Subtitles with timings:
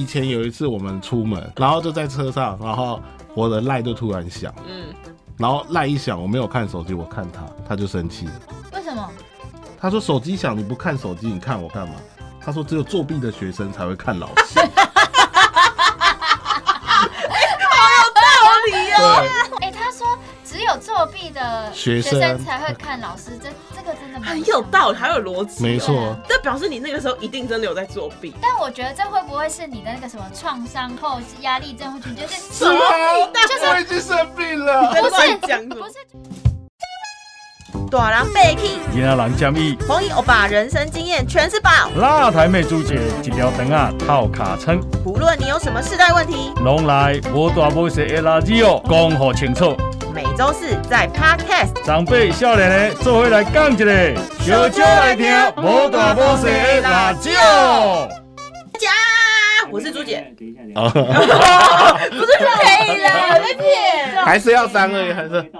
[0.00, 2.98] 以前有一次我们出门，然后就在车上，然后
[3.34, 4.86] 我的赖就突然响，嗯，
[5.36, 8.32] 然后赖一响，我没有看手机，我看他，他就生气了。
[8.72, 9.06] 为什么？
[9.78, 11.96] 他说手机响你不看手机，你看我干嘛？
[12.40, 14.54] 他说只有作弊的学生才会看老师。
[18.14, 18.22] 道
[18.72, 18.96] 理哦。
[19.60, 23.50] 对，哎、他说只有作弊的学学生生才会看老师，这
[24.30, 25.78] 很有道理，还有逻辑、没。
[25.78, 26.16] 错。
[26.28, 28.32] 这表示你那个时候一定真的有在作弊。
[28.40, 32.14] 但我觉得这会不会是你的那个什么创伤后压力症候群？
[32.14, 32.78] 就是是吗？
[33.72, 34.92] 我已经生病了。
[34.92, 35.68] 在不是讲
[37.90, 41.70] 大人被气，囡仔人建议，红衣欧巴人生经验全是宝。
[41.96, 49.76] 辣台妹朱姐一条肠啊套卡称，不论你有什么世代问题，拢来无大无小的垃圾哦，讲好清楚。
[50.14, 57.28] 每周四在 Podcast 长辈少年的做伙来讲一个，小少来听无大无小的辣椒。
[58.78, 58.88] 家，
[59.68, 60.32] 我是朱姐，
[60.76, 60.88] 哦。
[60.94, 64.24] 不是可以了，再见。
[64.24, 65.52] 还是要三而已，还是？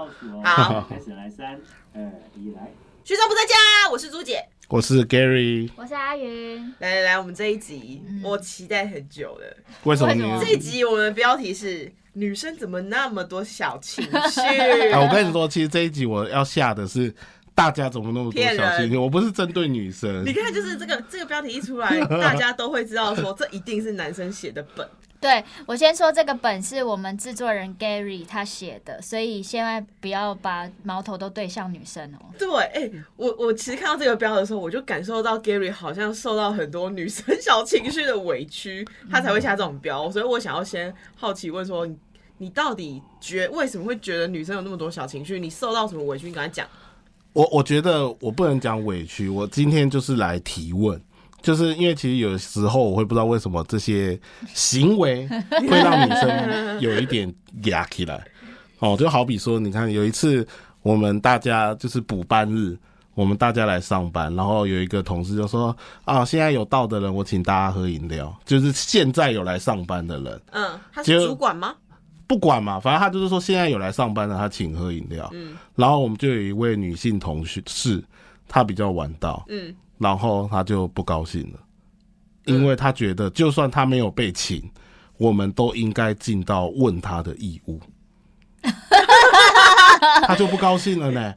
[0.45, 1.59] 好， 开始来三
[1.93, 2.01] 二
[2.35, 2.71] 一来。
[3.03, 4.45] 学长不在家，我是朱姐。
[4.69, 9.57] 我是 Gary，我是阿云，来来来，我们这一集、嗯我期待很久了。
[9.83, 14.09] 为什么这一集我们的标题是“女生怎么那么多小情绪
[14.93, 17.13] 啊，我跟你说，其实这一集我要下的是
[17.53, 20.31] 大家怎么那么多小情绪，我不是针对女生你。
[20.31, 24.87] 看，就是这个这个标题一出来， 大家都会知道说这一定是男生写的本。
[25.21, 32.17] 对我先说这个本是我们制作人 Gary 他写的，所以现在不要把矛头都对向女生哦。
[32.39, 40.09] 对，哎、我我其实看到这个标的时候，我就感受到 Gary 好像受到很多女生小情绪的委屈，他才会下这种标。
[40.09, 41.95] 所以我想要先好奇问说，你
[42.39, 45.39] 你到底觉为什么会觉得女生有那么多小情绪？
[45.39, 46.27] 你受到什么委屈？
[46.29, 46.67] 你赶快讲。
[47.33, 50.99] 我我觉得我不能讲委屈，我今天就是来提问。
[51.41, 54.19] 就是因为其实有时候我会不知道为什么这些
[54.53, 55.27] 行为
[55.69, 58.23] 会让女生有一点压起来，
[58.79, 60.47] 哦，就好比说，你看有一次
[60.81, 62.77] 我们大家就是补班日，
[63.13, 65.75] 我们大家来上班，然后有一个同事就说
[66.05, 71.75] 啊，现在有到的人，我请大家喝饮料，就是现在有来上班的人，嗯，他是主管吗？
[72.27, 75.29] 不管嘛，反正他就是说现在有来上班的，他请喝饮料。
[75.33, 75.57] 嗯。
[75.75, 78.01] 然后我们就有一位女性同事，是
[78.47, 81.59] 她比较晚到，嗯，然后他就不高兴了，
[82.45, 84.67] 因为他觉得就算他没有被请，
[85.17, 87.79] 我们都应该尽到问他的义务。
[90.25, 91.35] 他就不高兴了呢，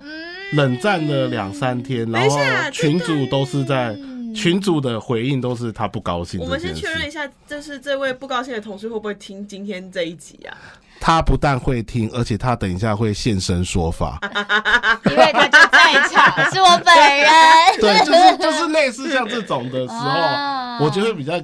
[0.54, 2.38] 冷战了两三天，然后
[2.72, 3.94] 群主都是在
[4.34, 6.58] 群主的回应都是他不高兴我们。
[6.58, 10.56] 先确认一下，就是这位不高兴的同事会不会听今天这一集啊？
[11.00, 14.18] 她不但会听，而且他等一下会现身说法。
[15.10, 17.30] 因为他就在场，是我本人。
[17.78, 21.34] 对，就是就是类似像这种的时候，哦我就会比较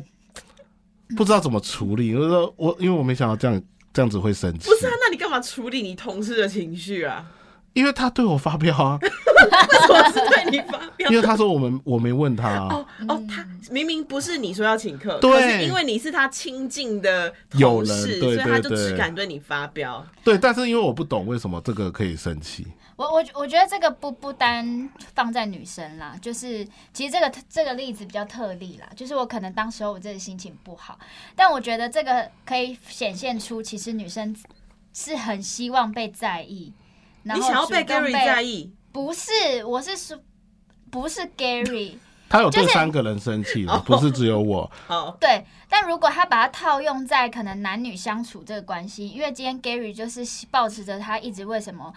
[1.17, 2.13] 不知道怎么处理。
[2.13, 3.63] 就是说我因为我没想到这样
[3.93, 7.27] 这样子会生气，不是啊，那你干嘛处理你同事的情绪啊？
[7.73, 11.11] 因为他对我发飙啊，为什么是对你发飙？
[11.11, 11.17] 因？
[11.17, 12.69] 为他说我们我没问他、啊。
[12.71, 15.59] 哦，哦，他明明不是你说要请客，对。
[15.59, 20.05] 是因为你是他亲近的友人同事，对所以他就只敢对你发飙。
[20.25, 22.67] 对，但是因为我不懂为什么这个可以生气，
[22.97, 30.99] 我我我觉得这个不不单放在女生啦，就是其实这个这个例子比较特例啦，就是我可能当时候我真的心情不好，
[31.37, 34.35] 但我觉得这个可以显现出其实女生
[34.93, 36.73] 是很希望被在意，
[37.23, 40.19] 然后你想要被主动 Gary 在意，不是，我是说
[40.91, 41.95] 不是 Gary，
[42.29, 44.71] 他有对就是三个人生气了，哦不是只有我。
[44.87, 51.93] 好，对，但如果他把它套用在可能男女相处这个关系，因为今天 Gary 就是保持着他一直为什么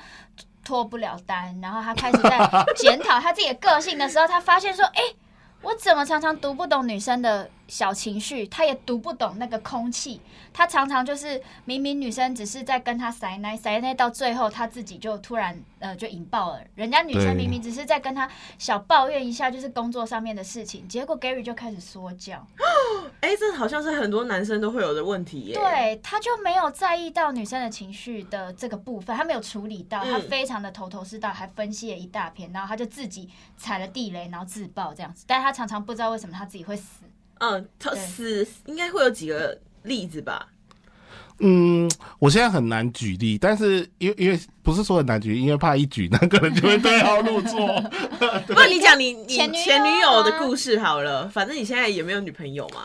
[0.63, 2.40] 脱不了单，然后他开始在
[2.78, 5.01] 检讨他自己的个性的时候，他发现说，哎、
[5.61, 10.22] 我怎么常常读不懂女生的小情绪，他也读不懂那个空气。
[10.53, 16.62] 他常常就是明明女生只是在跟他塞奶塞奶，到最后他自己就突然呃就引爆了。
[16.75, 18.29] 人家女生明明只是在跟他
[18.59, 22.46] 小抱怨一下，就是工作上面的事情，结果 Gary 就开始说教。
[23.22, 35.23] 哎，这好像是很多男生都会有的问题耶。，对，他就没有在意到女生的情绪的这个部分，他没有处理到，嗯他非常的头头是道，还分析了一大片，然后他就自己踩了地雷，然后自爆这样子。
[35.26, 37.03] 但他常常不知道为什么他自己会死。
[37.40, 40.47] 嗯，他死应该会有几个例子吧？
[41.40, 41.90] 嗯，
[42.20, 47.68] 我现在很难举例，但是因为因为不是说很难举例，因为怕一举那个人就会对号入座。
[48.47, 52.84] 不然你讲你你前女友啊前女友的故事好了，反正你现在也没有女朋友嘛。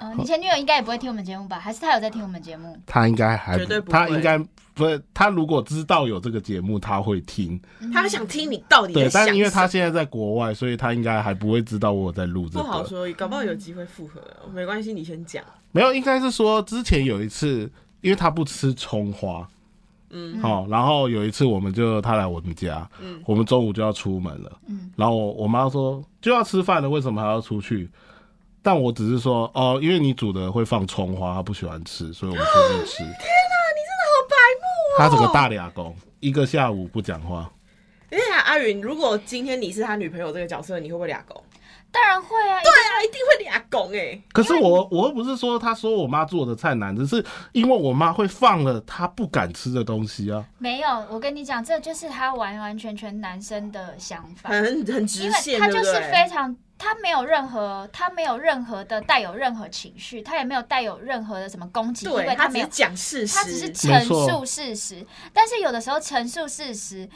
[0.00, 1.58] 呃，你前女友应该也不会听我们节目吧？
[1.58, 2.76] 还是她有在听我们节目？
[2.84, 4.36] 她应该还绝对不会他应该
[4.74, 7.60] 不是他如果知道有这个节目，他会听。
[7.92, 12.64] 他想听你到底对但因为他现在在国外，所以他应该还不会知道我在录这个。
[12.64, 14.20] 不好说，搞不好有机会复合，
[14.52, 15.42] 没关系，你先讲。
[15.70, 19.48] 没有，应该是说之前有一次，因为他不吃葱花，
[20.10, 27.88] 嗯，好、然后有一次我们就他来我们家，嗯，我们中午就要出门了，嗯，然后我我妈说就要吃饭了，为什么还要出去？
[28.62, 32.98] 但我只是说哦，因为你煮的会放葱花，他不喜欢吃，所以我们出去吃。
[33.04, 34.83] 天哪，你真的好白目、哦！
[34.96, 37.50] 他整个大俩公，一个下午不讲话。
[38.10, 41.42] 因为阿云，如果今天你是他女朋友这个角色，你会不会俩拱？
[41.90, 44.20] 当然会啊，对啊，一定会俩拱哎。
[44.32, 50.44] 可是我我又不是说他说我妈做的菜难，只是因为我妈会放了他不敢吃的东西啊。
[50.58, 65.06] 没有，我跟你讲，这就是他完完全全男生的想法，很很因直线，他就是非常，他没有任何，他没有任何的带有任何情绪，他也没有带有任何的什么攻击，因为，他只没有是，讲事实，他只是陈述事实。
[65.32, 67.08] 但是有的时候陈述事实。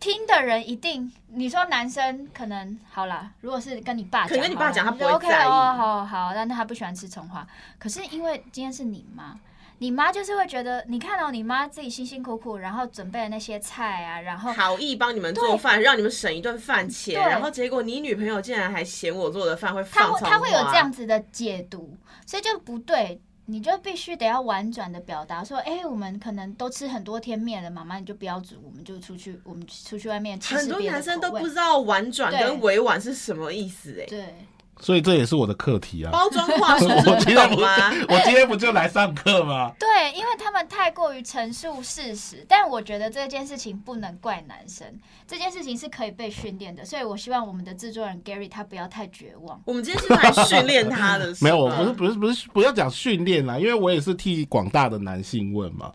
[0.00, 7.44] 听的人一定，你说男生可能好啦，如果是跟你爸讲跟你爸讲他不会 OK 哦，好好，但他不喜欢吃葱花。
[7.80, 9.36] 可是因为今天是你妈，
[9.78, 17.22] 你妈就是会觉得，你看到、你妈自己辛辛苦苦，然后准备的那些菜啊，然后好意帮你们做饭，让你们省一顿饭钱，对。
[17.22, 21.96] 然后结果你女朋友竟然还嫌我做的饭会她会他会有这样子的解读，
[22.26, 23.20] 所以就不对。
[23.50, 34.34] 你就必须得要婉转的表达说，哎、我们可能都吃很多天面了，妈妈你就不要煮，我们就出去，我们出去外面吃很多男生都不知道婉转跟委婉是什么意思哎、对，
[34.80, 36.10] 所以这也是我的课题啊。
[36.10, 37.92] 包装话术我是今天不懂吗？
[38.08, 39.72] 我今天不就来上课吗？
[39.78, 44.86] 对，因为他们太过于陈述事实，但我觉得这件事情不能怪男生，
[45.26, 49.60] 这件事情是可以被训练的，所以我希望我们的制作人 Gary 他不要太绝望。
[49.64, 55.92] 我们今天是来训练他的， 没有，我不是不是不是不要讲训练啦，因为我也是替广大的男性问嘛。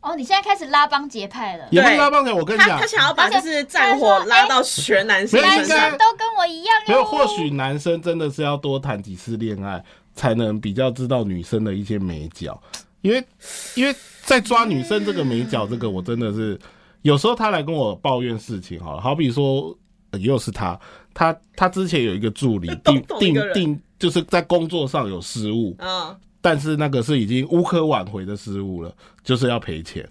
[0.00, 5.76] 哦，你现在开始拉帮结派了，也不是拉棒球，我跟你讲他他，想要把就是战火拉到全男生男生。
[5.92, 6.88] 都跟我一样哟。
[6.88, 9.82] 没有，或许男生真的是要多谈几次恋爱，
[10.14, 12.60] 才能比较知道女生的一些美角。
[13.02, 13.24] 因为
[13.74, 16.58] 因为在抓女生这个美角，这个我真的是
[17.02, 19.76] 有时候他来跟我抱怨事情，好了，好比说、
[20.10, 20.78] 呃又是他，
[21.14, 30.08] 他他之前有一个助理 定定定，就是在工作上有失误，嗯，但是那个是已经无可挽回的失误了，就是要赔钱。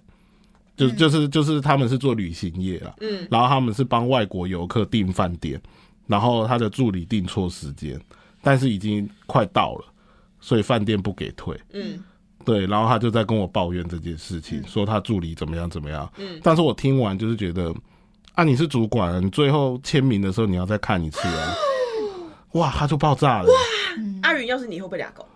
[0.76, 5.60] 就就是就是他们是做旅行业啦，嗯，然后他们是帮外国游客订饭店，
[6.06, 8.00] 然后他的助理订错时间，
[8.40, 9.84] 但是已经快到了，
[10.40, 12.02] 所以饭店不给退，嗯，
[12.46, 17.74] 对，然后他就在跟我抱怨这件事情，说他助理怎么样怎么样，嗯，但是我听完就是觉得，
[18.32, 21.54] 啊，你是主管啊，你最后签名的时候你要再看一次啊，
[22.52, 23.52] 哇，他就爆炸了，
[24.22, 25.26] 阿云要是你会不会俩狗？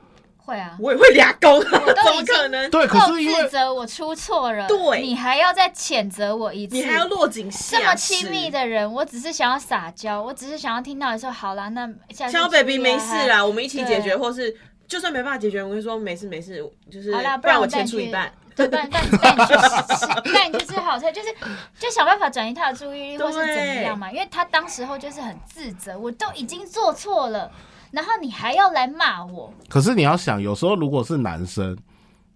[0.44, 2.70] 会啊，我也会俩狗， 怎么都可能？
[2.70, 14.55] 对，可够是因为自责我出错了，对你还要再谴责我一次，你还要落井下这么亲密的人，我只是想要撒娇，我只是想要听到你说好啦，那下次小 baby 没事啦，我们一起解决，或是
[14.87, 18.32] 就算没办法解决，我会说没事没事，就是好啦，不然我带你去欠出一半。。
[18.56, 21.29] 对，不然带你带你去吃， 带你去吃好菜，就是
[21.76, 24.12] 就想办法转移他的注意力，或是怎么样嘛。
[24.12, 27.50] 因为他当时候就是很自责，我都已经做错了，
[27.94, 31.76] 然后你还要来骂我，可是你要想，有时候如果是男生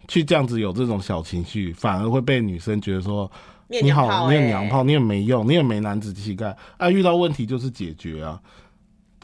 [0.07, 3.29] 去这样子有这种小情绪，反而会被女生觉得说
[3.67, 6.89] 你好，你很娘炮，你也没用，你也没男子气概啊！
[6.89, 8.41] 遇到问题就是解决啊。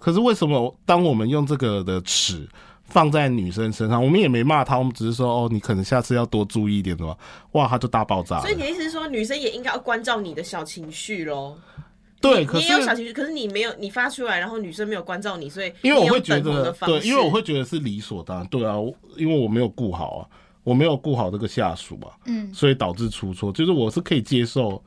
[0.01, 2.47] 可是为什么当我们用这个的尺
[2.83, 7.17] 放在女生身上，我们也没骂她，我们只是说哦，你可能下次要多注意一点，什么？
[7.53, 8.55] 哇，她就大爆炸所以。
[8.55, 11.57] 你的意思是说，女生也应该要关照你的小情绪喽？
[12.25, 18.77] 对，你可是你也有小情绪，可是你没有，你发出来，然后女生没有关照你，所以因为我会觉得对，因为我会觉得是理所当然，对啊，
[19.17, 20.27] 因为我没有顾好啊，
[20.63, 24.83] 我没有顾好这个下属啊，嗯，所以导致出错，就是我是可以接受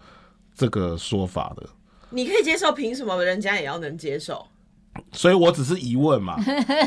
[0.56, 1.63] 这个说法的。
[2.10, 4.46] 你可以接受，凭什么人家也要能接受？
[5.12, 6.38] 所以我只是疑问嘛，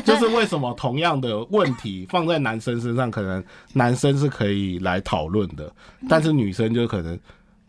[0.03, 3.41] 就是为什么同样的问题放在男生身上，可能
[3.71, 5.73] 男生是可以来讨论的，
[6.09, 7.17] 但是女生就可能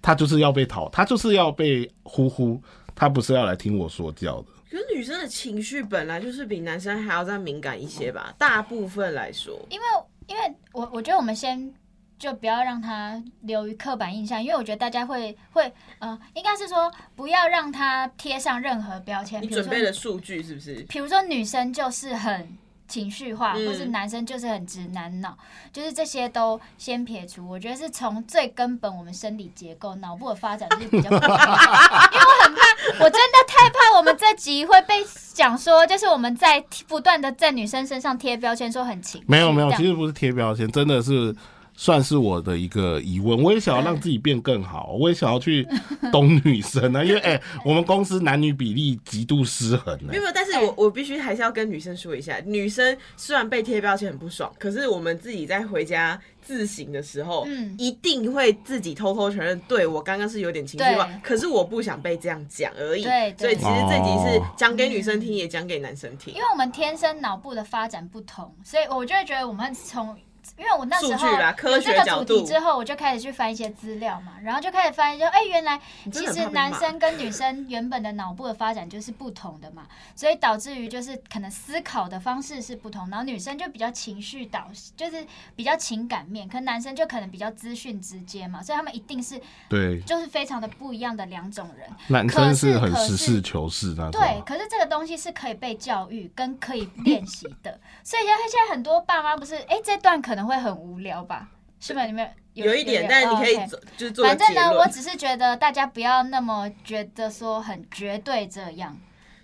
[0.03, 2.61] 她就是要被讨，他就是要被呼呼，
[2.95, 4.49] 他不是要来听我说教的。
[4.69, 9.57] 可是女生的情绪本来就是比男生还要再敏感一些吧，大部分来说。
[9.71, 9.87] 因为
[10.27, 10.43] 因为
[10.73, 11.73] 我我觉得我们先
[12.19, 20.85] 就不要让他留于刻板印象，因为我觉得大家会会呃，应该是说不要让他贴上任何标签，你准备的数据是不是？
[20.89, 22.49] 比如说女生就是很
[22.93, 25.35] 情绪化，嗯或是男生就是很直男脑，
[25.73, 27.49] 就是这些都先撇除。
[27.49, 31.09] 我觉得是从最根本，我们生理结构、脑部的发展是比较。
[31.11, 41.35] 因为我很怕，我真的太怕我们这集会被讲说，就是我们在不断的在女生身上贴标签，说很情没有没有，其实不是贴标签，真的是
[41.83, 43.43] 算是我的一个疑问。
[43.43, 45.67] 我也想要让自己变更好，我也想要去
[46.13, 63.03] 懂女生啊， 因为哎、我们公司男女比例极度失衡呢、没有，但是我我必须还是要跟女生说一下，女生虽然被贴标签很不爽，可是我们自己在回家自省的时候，嗯一定会自己偷偷承认，对我刚刚是有点情绪化，可是我不想被这样讲而已。
[63.03, 66.39] 对对所以其实这集是哦讲给女生听，也讲给男生听因。
[66.39, 70.17] 为我们天生脑部的发展不同，所以我就会觉得我们从。
[70.57, 75.81] 因为我那时数候这个学角度主题之后，我就开始去翻一些资料嘛，然后就开始发现说，哎，原来
[76.13, 91.89] 其实男生跟女生原本的脑部的发展就是不同的嘛，所以导致于就是可能思考的方式是不同，然后女生就比较情绪导，就是比较情感面，可男生就可能比较资讯直接嘛，所以他们一定是对，就是非常的不一样的两种人。
[92.09, 94.13] 男生是很可是实事求是那种。
[94.13, 101.49] 对，可是这个东西是可以被教育跟可以练习的，所以现在现在很多爸妈不是，哎，这段可能会很无聊吧？
[101.81, 102.05] 是吧？
[102.05, 108.97] 你们有一点，但是你可以哦，OK 做就是做反正呢，我只是觉得大家不要那么觉得说很绝对这样，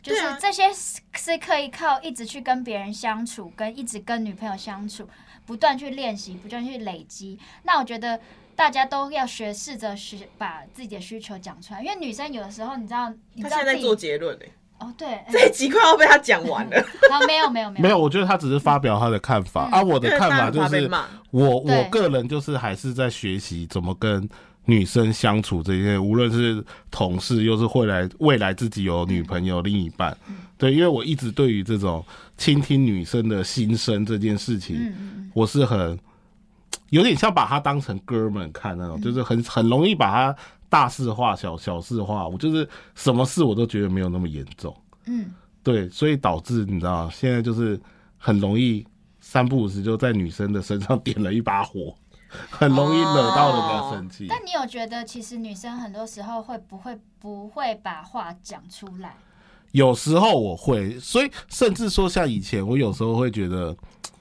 [0.02, 5.08] 就是这些是是可以靠一直去跟别人相处，跟一直跟女朋友相处，
[5.44, 7.38] 不断去练习，不断去累积。
[7.64, 8.20] 那我觉得
[8.54, 14.44] 大家都要学，试着学把自己的需求讲出来，因为女生有的时候，你知道，你他现在在知道自己做结论呢、
[14.78, 16.80] 哦，对，这一集快要被他讲完了。
[17.10, 17.82] 好，没有没有没有。
[17.82, 19.72] 没有，我觉得他只是发表他的看法、嗯。
[19.72, 19.82] 啊。
[19.82, 20.90] 我的看法就是
[21.30, 24.28] 我我个人就是还是在学习怎么跟
[24.66, 30.16] 女生相处这些，无论是同事，又是会来未来自己有女朋友、另一半，
[30.56, 32.04] 对，因为我一直对于这种
[32.36, 35.30] 倾听女生的心声这件事情，嗯嗯。
[35.34, 35.98] 我是很
[36.90, 40.36] 有点像把他当成哥们看那种，就是很很容易把他
[40.68, 44.74] 大事化小，小事化我，就是什么事我都觉得没有那么严重。
[45.06, 47.80] 嗯，对，所以导致你知道，现在就是
[48.16, 48.86] 很容易
[49.20, 51.94] 三不五时就在女生的身上点了一把火，
[52.50, 54.26] 很容易惹到人家生气。
[54.28, 59.14] 但你有觉得其实女生很多时候会不会不会把话讲出来？
[59.72, 63.76] 有时候我会，所以甚至说像以前，我有时候会觉得“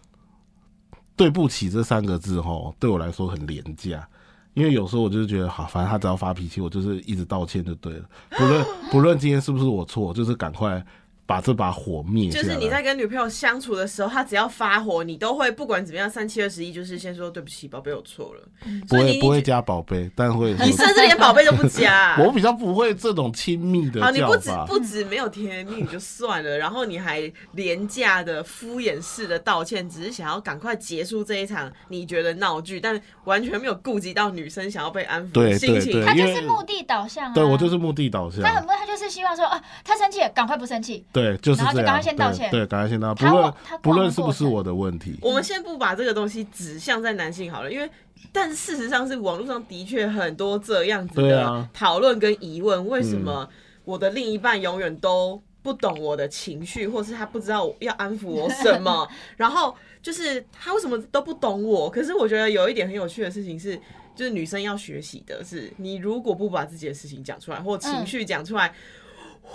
[1.17, 4.07] 对不起”这三个字吼，对我来说很廉价。
[4.53, 10.83] 因为有时候我就是觉得，好，反正他只要发脾气，我就是一直道歉就对了，不论不论今天是不是我错，就是赶快
[11.27, 12.31] 把这把火灭。
[12.31, 18.41] 就是你在跟女朋友相处的时候，她只要发火，你都会不管怎么样三七二十一，就是先说对不起，宝贝，我错了。
[18.87, 22.17] 不所以你会不会加宝贝，但会你甚至连宝贝都不加。
[22.23, 24.49] 我比较不会这种亲密的好，你不止。
[24.65, 35.91] 不止没有甜言蜜语就算了，然后你还廉价的敷衍式的道歉，只是想要赶快结束这一场你觉得闹剧，但完全没有顾及到女生想要被安抚的心情。
[35.91, 37.33] 对他就是目的导向啊。
[37.33, 41.05] 对我就是目的导向他，很不，他就是希望说啊，他生气了，赶快不生气。
[41.21, 41.75] 对，就是这样。
[41.75, 43.27] 然后就赶快先道歉对，对赶快先道歉。
[43.27, 47.89] 他不论不论是不是我的问题，我们先不把这个东西指向在男性好了，因为
[48.31, 53.47] 但是事实上是网络上的确很多这样子的讨论跟疑问，为什么
[53.83, 61.89] 我的另一半永远都不懂我的情绪，或是他不知道要安抚我什么， 然后就是他为什么都不懂我？
[61.89, 63.79] 可是我觉得有一点很有趣的事情是。
[64.17, 68.73] 就是女生要学习的是，你如果不把自己的事情讲出来，或情绪讲出来，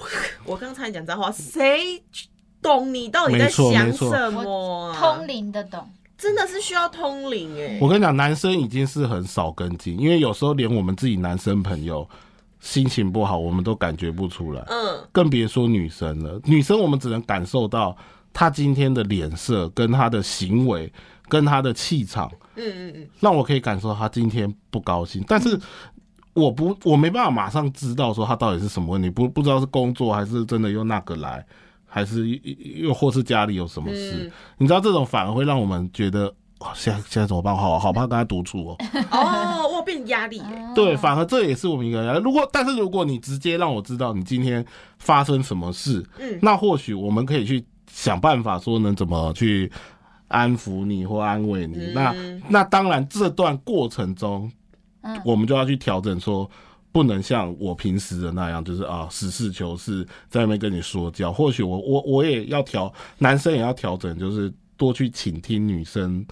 [0.44, 2.02] 我刚才讲脏话，谁
[2.60, 4.98] 懂你到底在想什么、啊？
[4.98, 12.08] 通灵的懂，真的是需要通灵哎、我跟你讲，男生已经是很少跟进，因为有时候连我们自己男生朋友
[12.60, 16.40] 心情不好，我们都感觉不出来，嗯，更别说女生了。
[16.44, 17.96] 女生我们只能感受到
[18.32, 20.92] 她今天的脸色、跟她的行为、
[21.28, 25.58] 跟她的气场，嗯嗯嗯，让我可以感受到她今天不高兴，但是。
[26.34, 31.44] 我不，我没办法马上知道说他到底是什么问题，不不知道是工作还是真的用那个来，
[31.86, 32.26] 还是
[32.76, 34.24] 又或是家里有什么事。
[34.24, 37.56] 嗯你知道这种反而会让我们觉得，哇，现在现在怎么办？
[37.56, 38.76] 好好怕跟他独处哦。
[39.10, 42.20] 哦，我，变压力哎、哦对，反而这也是我们一个。
[42.20, 44.64] 如果但是如果你直接让我知道你今天
[44.98, 49.70] 发生什么事，嗯那或许我们可以去想办法说能怎么去
[50.28, 51.76] 安抚你或安慰你。
[51.76, 52.14] 嗯那
[52.48, 54.50] 那当然这段过程中，
[55.02, 56.50] 嗯我们就要去调整说。
[56.94, 61.32] 不能像我平时的那样，就是啊，实事求是，在那边跟你说教。
[61.32, 66.22] 或许我我我也要调，男生也要调整，就是多去倾听女生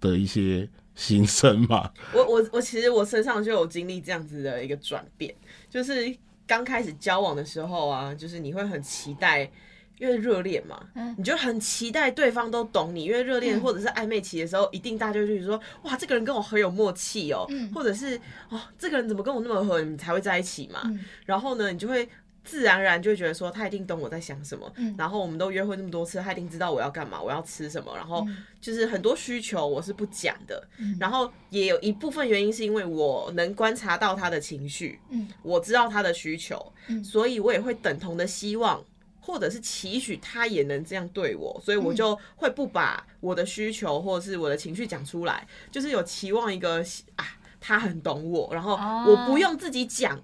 [0.00, 1.88] 的一些心声嘛。
[2.12, 5.32] 我我我其实我身上就有经历这样子的一个转变，
[5.70, 6.12] 就是
[6.48, 9.48] 刚开始交往的时候啊，就是你会很期待。
[9.98, 11.14] 因为热恋嘛，嗯。
[11.18, 13.04] 你就很期待对方都懂你。
[13.04, 17.72] 因为热恋或者是暧昧期的时候，一定大家就会说，哇，这个人跟我很有默契哦，嗯。
[17.72, 20.82] 或者是哦，这个人怎么跟我那么合，你才会在一起嘛。
[20.84, 21.04] 嗯。
[21.26, 22.08] 然后呢，你就会
[22.44, 24.94] 自然而然就会觉得说他一定懂我在想什么，嗯。
[24.96, 28.44] 然后我们都约会那么多次，他一定知道我要干嘛，我要吃什么，然后嗯。
[28.60, 30.66] 就是很多需求我是不讲的，
[30.98, 35.28] 然后也有一部分原因是因为我能观察到他的情绪，嗯。
[35.42, 37.02] 我知道他的需求，嗯。
[37.04, 38.80] 所以我也会等同的希望。
[39.28, 46.82] 或者是期许他也能这样对我，所以我就会不把我的需求或者是我的情绪讲出来，就是有期望一个
[47.16, 47.26] 啊，
[47.60, 49.04] 他很懂我，然后哦。
[49.06, 50.18] 我不用自己讲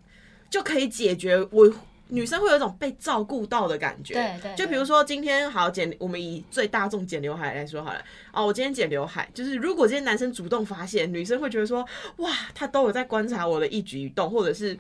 [0.49, 1.71] 就可以解决我。
[2.09, 11.85] 女生会有一种被照顾到的感觉，对对就比如说今天好剪，我们以最大众剪刘海来说好了，哦，我今天剪刘海，就是如果今天男生主动发现，女生会觉得说，
[12.19, 14.79] 哇，他都有在观察我的一举一动，或者是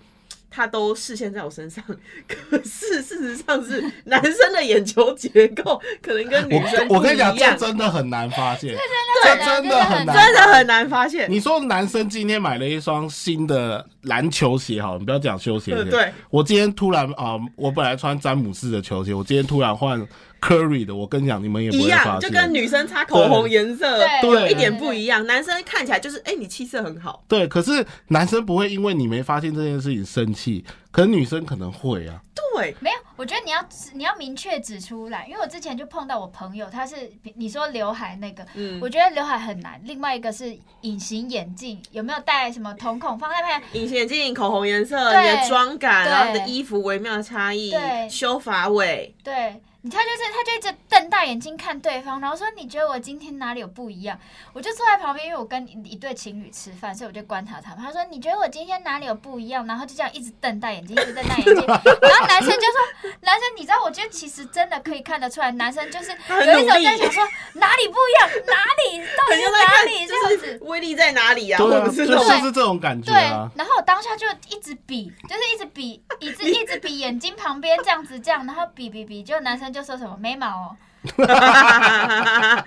[0.54, 1.82] 他都视线在我身上，
[2.28, 8.76] 可是事实上是男生的眼球结构可能跟女生我我跟你讲，这真的很难发现，
[9.25, 11.28] 这这真的很难，真的很难发现。
[11.28, 15.82] 你说男生今天买了一双新的篮球鞋，好，你不要讲休闲鞋。
[15.82, 20.00] 呃对，我今天突然啊、我本来穿詹姆斯的球鞋，我今天突然换
[20.40, 22.28] Curry 的，我跟你讲，你们也不一样，就。
[22.28, 25.26] 跟女生擦口红颜色对有一点不一样。
[25.26, 32.22] 男生看起来就是，哎、你气色很好，对，可是男生不会因为你没发现这件事情生气，可是女生可能会啊。
[32.54, 39.80] 对，没有，我觉得你要指你要明确指出来，因为我之前就碰到我朋友，他是你说刘海那个，嗯我觉得刘海很难。
[39.82, 43.62] 另外一个是隐形眼镜，有没有戴什么瞳孔放在那边？
[43.72, 49.60] 隐形眼镜、口红颜色、你的妆感，然后你的衣服微妙的差异对，修发尾，对。
[49.84, 54.18] 你他就是他就一直瞪大眼睛看对方，然后说你觉得我今天哪里有不一样？
[54.54, 57.84] 我就坐在旁边，因为我跟一对情侣吃饭，所以我就观察他们。
[57.84, 59.66] 他说你觉得我今天哪里有不一样？
[59.66, 61.56] 然后就这样一直瞪大眼睛，一直瞪大眼睛。
[61.68, 67.22] 然后男生就说，男生你知道，我觉得其实真的可以看得出来，男生就是有一种在想说
[67.52, 70.58] 哪里不一样，哪里到底是哪里这样子。
[70.62, 80.76] 威力在哪里啊，对啊，就是这种感觉对啊。，然后我当下就一直比，就是一直比，一直一直比眼睛旁边这样子这样，然后比比比，就男生就说什么眉毛哦，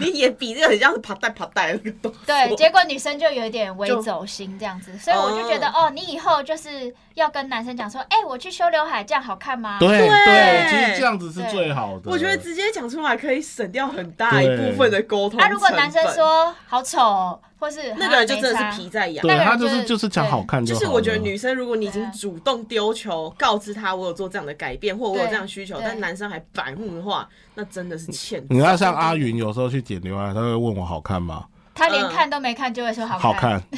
[0.00, 2.20] 你也比这个很像是爬带爬带的那个动作。
[2.24, 9.76] 对，结果女生就有一点微走心这样子， 所以我就觉得哦，你以后就是要跟男生讲说，哎，我去修刘海，这样好看吗？
[9.78, 12.10] 对对对，其实这样子是最好的。
[12.10, 19.22] 我觉得直接讲出来可以省掉很大一部分的沟通啊，如果男生说好丑哦，或是那个人就真的是皮在痒。
[19.26, 20.66] 对他就就是是就是讲好看好。
[20.66, 28.44] 就是我觉得女生，如果你已经主动丢球，告知他我有做这样的改变，或我有这样需求，但男生还白目的话，那真的是欠。
[28.50, 31.44] 你要像阿云，有时候去剪刘海，他会问我好看吗？
[31.76, 33.62] 他连看都没看就会说好好看。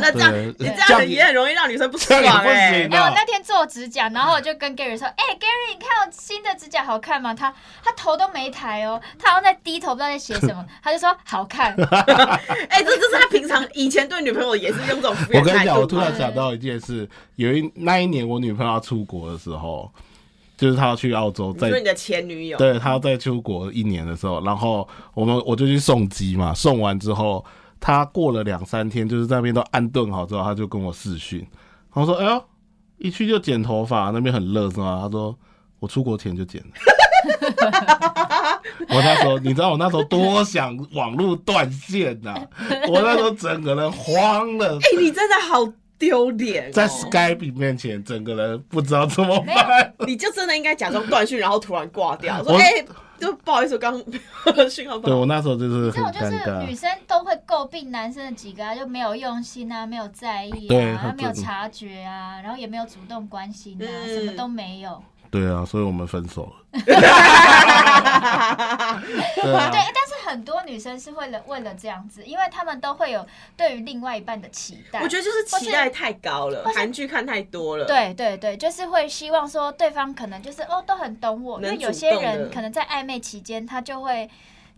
[0.00, 7.52] 那这样你这样也很容易让女生不爽哎、行哎、我那天做指甲，然后我就跟 Gary 说：“哎、g a r y 你看我新的指甲好看吗？”他
[7.84, 10.64] 他头都没抬哦，他好像在低头，不知道在写什么。
[10.82, 11.74] 他就说好看，
[12.70, 19.92] 哎、这这是他平常以前对女朋友也是用这种我跟你讲，我突然想到一件事，有一那一年我女朋友要出国的时候，
[20.56, 27.44] 就是他要去澳洲，在你说你的前女友，对他要再出国一年的时候，然后我们我就去送机嘛，送完之后，
[27.78, 31.40] 他过了两三天，就是在那边都安顿好之后，他就跟我视讯，
[31.94, 32.44] 然后说：“哎呦，
[32.98, 35.36] 一去就剪头发，那边很热是吗？”他说
[35.78, 36.68] ：“我出国前就剪了。
[38.88, 42.34] ”我那时候，你知道我那时候多想网络断线呐、
[42.88, 45.66] 我那时候整个人慌了，哎、你真的好
[45.98, 49.94] 丢脸、哦，在 Skype 面前，整个人不知道怎么办。
[50.06, 52.84] 你就真的应该假装断讯，然后突然挂掉，说我哎、
[53.18, 53.98] 就不好意思，我刚
[54.68, 55.08] 讯号不好。
[55.08, 56.74] 对我那时候就是很这种就是女。
[56.74, 65.02] 生都会诟病男生的几个啊，就没有用心啊，没有在意啊，没有察觉啊，然后也没有主动关心啊，嗯什么都没有。
[65.36, 66.52] 对啊，所以我们分手了。
[69.36, 75.00] 对但是很多女生是为了为了这样子，因为她们都会有对于另外一半的期待。
[75.02, 84.28] 我觉得就是期待太高了韩剧看太多了。，对对对，就是会希望说对方可能就是哦都很懂我，因能为有些人可能在暧昧期间，他就会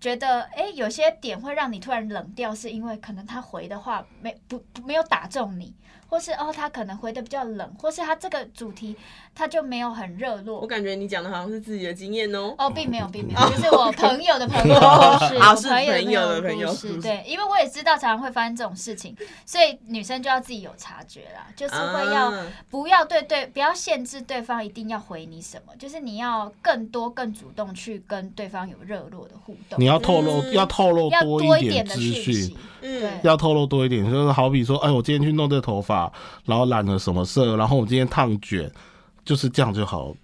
[0.00, 5.72] 觉得哎有些点会让你突然冷掉，是因为可能他回的话没不不没有打中你，
[6.08, 8.96] 或是哦他可能回的比较冷，或是他这个主题
[9.34, 10.60] 他就没有很热络。
[10.60, 10.66] 我。
[10.66, 12.54] 感觉你讲的好像是自己的经验哦。
[12.58, 16.20] 哦，并没有，并没有，就是我朋友的朋友的故事，啊 是我朋友朋友。
[16.28, 19.16] 的的朋友故事，对，因为我也知道常常会发生这种事情，
[19.46, 29.78] 所以女生就要自己有察觉啦，就是会要啊不要对对，不要限制对方一定要回你什么，就是你要更多、更主动去跟对方有热络的互动。
[29.80, 30.54] 你，要透露，嗯。
[30.54, 32.34] 要透露要多多一点的讯讯。
[32.34, 32.56] 息，。
[32.88, 36.10] 嗯，要透露多一点，就是好比说，哎，我今天去弄这个头发，
[36.46, 38.70] 然后染了什么色，然后我今天烫卷，
[39.24, 40.14] 就是这样就好。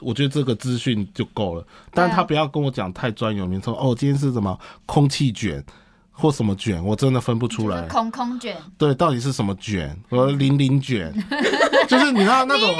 [0.00, 3.72] 我觉得这个资讯就够了，但是他不要跟我讲太专有名称。
[3.74, 5.64] 哦，今天是什么空气卷，
[6.12, 7.80] 或什么卷，我真的分不出来。
[7.88, 9.98] 空空卷，对，到底是什么卷？
[10.10, 11.10] 我零零卷，
[11.88, 12.68] 就是你知道那种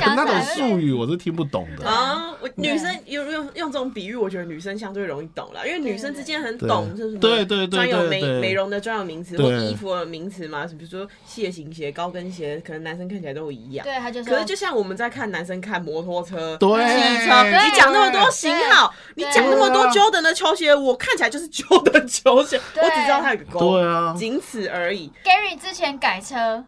[0.00, 1.86] 讲 那种 术语，我是听不懂的。
[1.88, 13.84] 啊，我女生用用用这种比喻，我觉得女生相对容易懂了，因为女生之间很懂，就是什么对对对专有美美容的专有名词或衣服的名词嘛，比如说楔形鞋、高跟鞋，可能男生看起来都一样。
[13.84, 16.84] 对，他就是可是就像我们在看男生看摩托车、对。
[16.94, 25.10] 汽车，你讲那么多型号，你对讲那么多 Jordan 的球鞋，我看起来就是 Jordan 球鞋，我只知道它有个勾，对啊，仅此而已。
[25.24, 26.64] Gary 之前改车，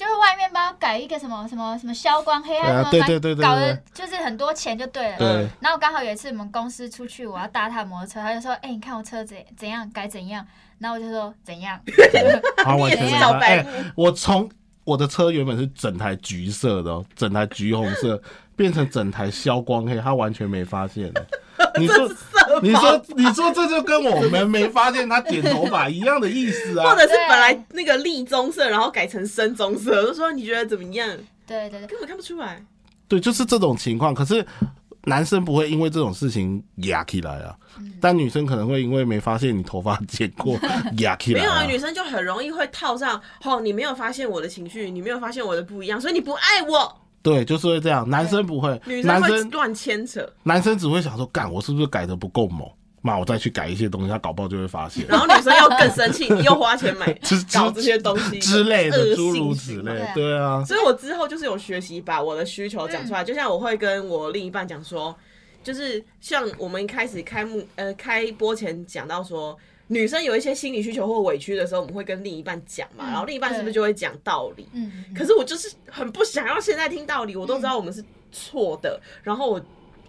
[0.00, 5.18] 就是外面帮他改一个什么什么什么消光黑，暗什么，对啊对对对对搞对的就是很多钱就对了。
[5.18, 5.46] 对。
[5.60, 10.46] 然后刚好有一次我们公司出去，我要搭他的摩托车，他就说：“哎、你看我车怎怎样改怎样。”
[10.80, 11.78] 然后我就说：“怎样？
[12.56, 13.38] 他完全你也是老
[13.94, 14.48] 我从
[14.84, 18.22] 我的车原本是整台橘色的、哦，整台橘红色，
[18.60, 21.10] 变成整台消光黑，他完全没发现。
[21.80, 22.06] 你说，
[22.60, 26.94] 你说，你说，这就跟我们没发现他剪头发一样的意思啊或！
[26.94, 31.08] 者是本来那个栗棕色，然后改成深棕色，就说你觉得怎么样？？”
[31.48, 32.62] 对对对，根本看不出来。
[33.08, 34.12] 对，就是这种情况。
[34.12, 34.44] 可是
[35.04, 40.58] 男生不会因为这种事情压起来啊，嗯但女生可能会因为没发现你头发剪过
[40.98, 41.64] 压起来没有啊，啊。
[41.64, 46.99] 女生就很容易会套上，哦，你没有发现我的情绪，你没有发现我的不一样，所以你不爱我。
[47.22, 48.08] 对，就是会这样。
[48.08, 52.68] 男生不会，女生男生会乱牵扯，男生只会想说，干，我是不是改的不够猛？
[53.02, 55.06] 妈，我再去改一些东西，他搞不好就会发现。
[55.08, 57.12] 然后女生又更生气， 你又花钱买
[57.52, 60.06] 搞这些东西之类的，恶诸如性此类。
[60.14, 65.14] 对啊，所以我之后就是有学习把我的需求讲出来，就像我会跟我另一半讲说，
[65.62, 69.56] 就是像我们一开始开幕呃开播前讲到说。
[69.92, 74.68] 女生有一些心理需求或委屈的时候，我们会跟另一半讲嘛，然后另一半是不是就会讲道理？
[74.72, 79.60] 嗯，可是我就是很不想要现在听道理，我都知道我们是错的，然后我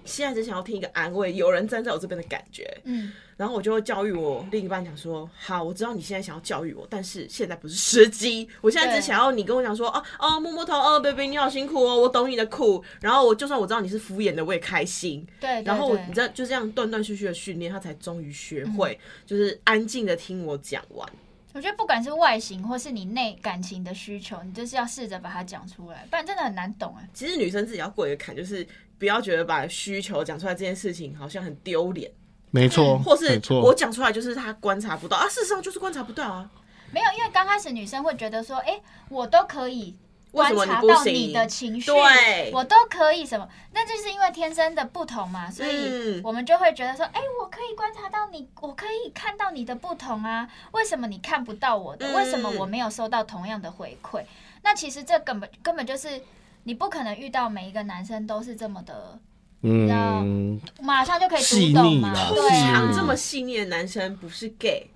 [0.05, 2.71] 现在只想要听一个安慰，有人站在我这边的感觉。
[2.83, 8.47] 嗯，然后我就会教育我另一半讲说，好，我知道你现在想要教育我，但是现在不是时机。
[8.61, 12.83] 我现在只想要你跟我讲说，哦哦，摸摸头，哦，baby 你好辛苦哦，我懂你的苦。
[12.99, 15.25] 然后我就算我知道你是敷衍的，我也开心。
[15.39, 21.09] 对对然后我你知道就这样断断续续的训练，他才终于学会，嗯就是安静的听我讲完。
[21.53, 27.09] 我觉得不管是外形或是你内感情的需求，你就是要试着把它讲出来，不然真的很难懂哎。
[27.11, 28.63] 其实女生自己要过一个坎，就是
[28.99, 32.11] 不要觉得把需求讲出来这件事情好像很丢脸，
[32.51, 36.49] 没错，或是我讲出来就是他观察不到啊，事实上就是观察不到啊。
[36.91, 39.95] 没有，因为刚开始女生会觉得说，哎、我都可以
[40.31, 52.05] 观察到你的情绪，对我都可以什么，那就是因为天生的不同嘛，所以嗯我们就会觉得说，哎、我可以观察到你，我可以看到你的不同啊，为什么你看不到我的？
[52.07, 54.25] 嗯为什么我没有收到同样的回馈？
[54.63, 56.21] 那其实这根本根本就是
[56.63, 59.17] 你不可能遇到每一个男生都是这么的，
[59.63, 62.73] 嗯，马上就可以读懂嘛腻啦，对啊。
[62.73, 64.89] 常，这么细腻的男生不是 gay，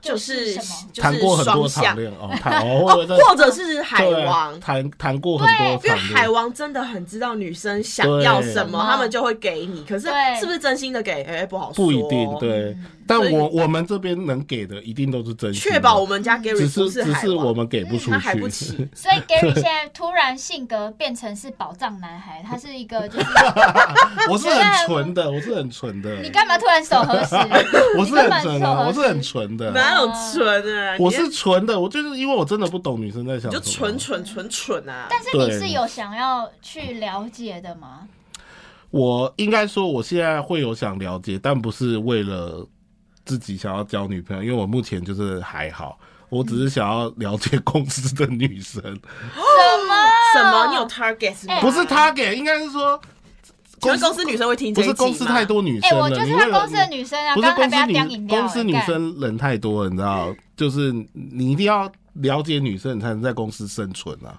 [0.00, 0.64] 就是什么？
[0.92, 4.58] 就是谈过很多双向场恋哦， 谈哦，或者是海王。
[4.60, 9.84] 谈谈过很多因为海王真的很知道女生想要什么，他们就会给你。
[9.84, 10.08] 可是
[10.38, 11.22] 是不是真心的给？
[11.24, 11.84] 哎、不好说。
[11.84, 12.28] 不一定。
[12.38, 18.88] 对，但我我们这边能给的一定都是真心，确保我们家 Gary 只不是只海王，是我们给不出他还去，不起。
[18.94, 23.26] 所以 Gary 现在突然性格变成是宝藏男孩，他是一个就是
[24.30, 27.34] 我是很纯的，我是很纯的，你干嘛突然手合十？
[27.98, 30.96] 我是很纯的，我是很纯的，哪有纯啊？
[30.98, 35.06] 我是纯的，我就是因为我真的不懂女生在想什么，你就纯纯纯纯啊！
[35.10, 38.06] 但是你是有想要去了解的吗？
[38.90, 42.66] 我应该说，我现在会有想了解，但不是为了
[43.24, 45.98] 自己想要交女朋友，因为我目前就是还好，
[46.30, 48.90] 我只是想要了解公司的女生，什
[49.86, 49.94] 么？
[50.34, 50.66] 什么？
[50.68, 51.34] 你有 target？
[51.34, 51.54] 不是吗？
[51.54, 52.98] 哎不是他给，应该是说
[53.80, 64.38] 请问公司女生会听这不是一集吗公司太多女哎、生了，我就是他公司的女生啊，不是公司女叼饮料、公司女生人太多了，你知道，就是你一定要了解女生，你才能在公司生存啊。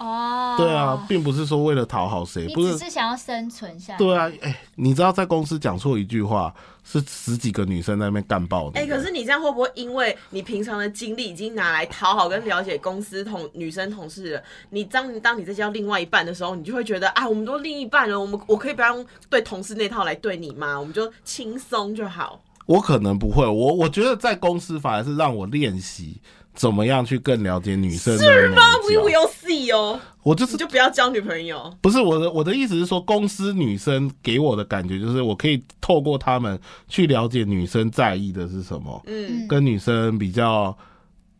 [0.00, 3.98] 哦，对啊，，并不是说为了讨好谁，不是只是想要生存下来。
[3.98, 8.80] 对啊，哎、你知道在公司讲错一句话，是十几个女生在那边干爆你。
[8.80, 20.80] 哎、可是你这样会不会因为你平常的经历已经拿来讨好跟了解公司同女生同事了，你当当你在交另外一半的时候，你就会觉得啊，我们都另一半了，我们我可以不要用对同事那套来对你吗？
[20.80, 22.40] 我们就轻松就好。
[22.64, 26.20] 我可能不会，我我觉得在公司反而是让我练习
[26.54, 31.72] 怎么样去更了解女生的是吗？We will see 哦，我就是你就不要交女朋友。
[31.80, 40.76] 不是我的我的意思是说，公司女生给我的感觉就是，我可以透过她们去了解女生在意的是什么，嗯，跟女生比较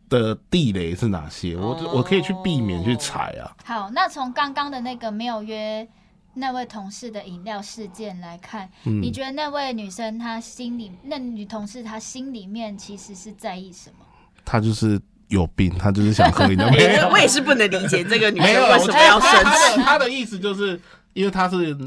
[0.09, 3.51] 的地雷是哪些，我哦我可以去避免去踩啊。
[3.63, 5.87] 好，那从刚刚的那个没有约
[6.33, 14.05] 那位同事的饮料事件来看，嗯你觉得那位女生她心里，那女同事她心里面其实是在意什么？
[14.45, 14.99] 他就是
[15.29, 16.69] 有病，他就是想喝饮料。
[16.71, 19.77] 没有我我也是不能理解这个女，生为什么要生他气。
[19.77, 20.79] 的他的意思就是，
[21.13, 21.77] 因为他是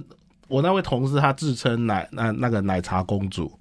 [0.49, 3.53] 我那位同事，他自称奶那那个奶茶公主，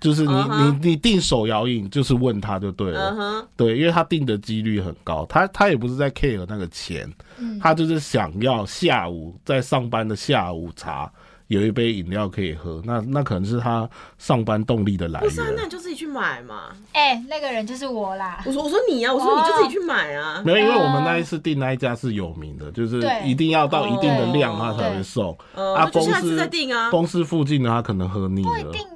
[0.00, 3.46] 就是你、你你订手摇饮，就是问他就对了。
[3.56, 11.10] 对，因为他订的几率很高，他他也不是在 care 那个钱，嗯他就是想要下午在上班的下午茶
[11.48, 15.64] 有一杯饮料可以喝，那那可能是他上班动力的来源不是啊，那。
[15.64, 16.68] 你就自己去买嘛。
[16.92, 18.42] 哎、那个人就是我啦。
[18.46, 20.42] 我说我说你啊，我说你就自己去买啊。
[20.44, 25.36] 没有，因为我们那一次订那一家是有名的，就是一定要到一定的量哦他才会送。
[25.54, 26.90] 呃，啊，公司下次再订啊。
[26.90, 28.50] 公司附近的他可能喝腻了。
[28.50, 28.86] 不一定，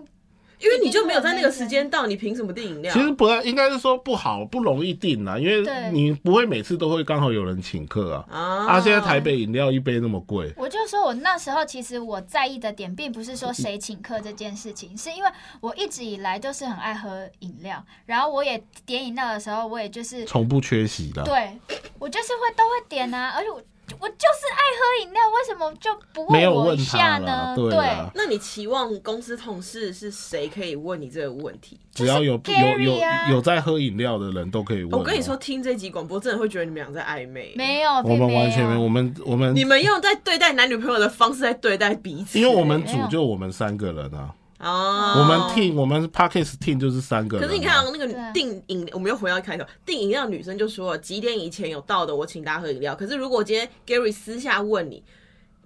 [0.58, 2.92] 因为你就没有在那个时间到，你凭什么订饮料？
[2.92, 8.24] 其实不应该是说不好，不容易订啦，因为你不会每次都会刚好有人请客啊。
[8.30, 21.22] 啊啊，现在台北饮料一杯那么贵，我就说我那时候其实我在意的点，并不是说谁请客这件事情，是因为我一直以来就是很爱喝饮料，然后我也点饮料的时候，我也就是从不缺席的。
[21.24, 21.58] 对
[21.98, 23.60] 我就是会都会点啊，而且我
[24.01, 27.55] 我就是爱喝饮料，为什么就不没有我一问下呢？
[27.57, 31.79] 对啦那你期望公司同事是谁可以问你这个问题？
[31.94, 34.90] 只要有有有啊有在喝饮料的人都可以问。
[34.90, 37.55] 我跟你说，，听这集广播真的会觉得你们俩在暧昧。
[37.57, 47.38] 没有，我们完全没有，我们我们你们用在对待男女朋友的方式在对待彼此，因为我们组就我们三个人啊，哦，我们 team 我们 Parkes team 就是三个。
[47.38, 52.94] 可是你看、哦、那个订饮，我们又回到开头，订饮料的女生就说了几点以前有到的，我请大家喝饮料。
[52.94, 55.02] 可是如果今天 Gary 私下问你，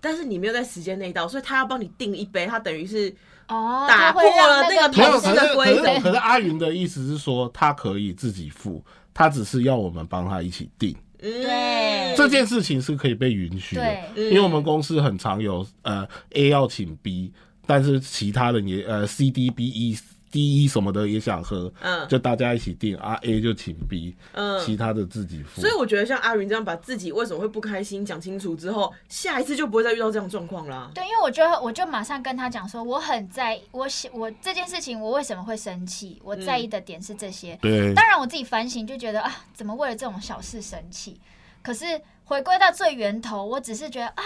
[0.01, 3.15] 但是你没有在时间内到，所以他要帮你订一杯，他等于是
[3.49, 8.83] 哦，打破了那个同事可是可的规则是可是阿云的意思是说，他可以自己付，
[9.15, 10.91] 他只是要我们帮他一起订。
[10.93, 17.31] 嗯对这件事情是可以被允许的，因为我们公司很常有呃 A 要请 B，
[17.71, 19.97] 但是其他人也呃 C D B E
[20.33, 25.61] D E 什么的也想喝，嗯就大家一起订啊 A 就请 B，嗯其他的自己付。
[25.61, 30.91] 所以我觉得像阿云这样把自己为什么会不开心讲清楚之后，下一次就不会再遇到这样状况啦。
[30.95, 37.57] 对，因为我就我就马上跟他讲说，我很在意，我想我这件事情我为什么会生气，我在意的点是这些。
[37.63, 41.21] 对当然我自己反省就觉得啊，怎么为了这种小事生气？
[41.63, 44.23] 可是回归到最源头，我只是觉得啊，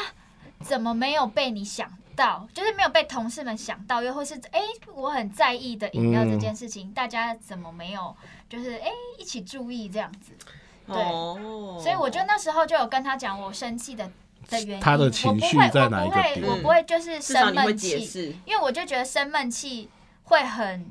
[0.60, 2.48] 怎么没有被你想到？
[2.52, 4.60] 就是没有被同事们想到，又或是哎、
[4.94, 8.16] 我很在意的饮料这件事情，大家怎么没有
[8.48, 10.32] 就是哎、一起注意这样子？
[10.86, 14.10] 对哦，所以我就那时候就有跟他讲我生气的
[14.50, 19.88] 的原因，他的情绪我不会在哪一个我不会，我不会就是生闷气，因为我就觉得生闷气
[20.24, 20.86] 会很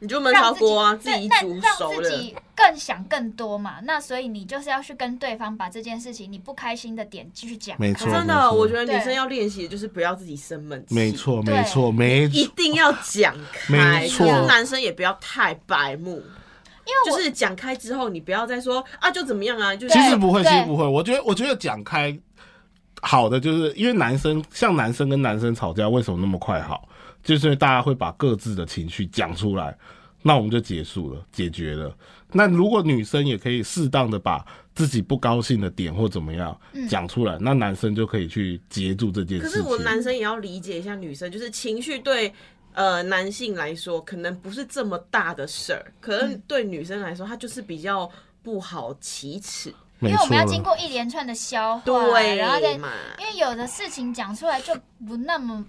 [0.00, 2.10] 你就闷烧锅啊，自己煮让熟了。
[2.10, 3.76] 自己更想更多嘛。
[3.84, 7.76] 那所以你就是要去跟对方把这件事情你不开心的点继续讲。
[7.78, 14.00] 没错真的，我觉得女生要练习的就是不要自己生闷气，没，错，没错，没错，一定要讲开。
[14.00, 20.86] 没错男生也不要太白目，因为就是讲开之后，你不要再说啊，就怎么样啊，就其实不会，其实不会。
[20.86, 22.18] 我觉得，我觉得讲开
[23.02, 26.88] 好的，就是因为男生像男生跟男生吵架，为什么那么快好？
[27.22, 29.76] 就是因为大家会把各自的情绪讲出来，
[30.22, 31.94] 那我们就结束了，解决了。
[32.32, 36.56] 那如果女生也可以适当的把自己不高兴的点或怎么样
[36.88, 39.50] 讲出来，那男生就可以去接住这件事情。
[39.50, 42.32] 可是我男生也要理解一下女生，就是情绪对
[42.72, 48.08] 呃男性来说可能不是这么大的事儿，可能对女生来说，她就是比较
[48.42, 49.74] 不好启齿。
[50.00, 52.72] 因为我们要经过一连串的消化，对然后再？
[52.72, 54.72] 因为有的事情讲出来就
[55.06, 55.66] 不那么。